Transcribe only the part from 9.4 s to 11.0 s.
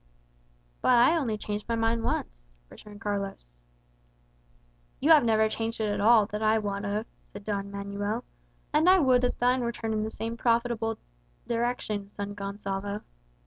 were turned in the same profitable